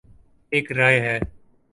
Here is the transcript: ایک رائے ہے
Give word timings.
ایک 0.51 0.71
رائے 0.71 0.99
ہے 1.01 1.17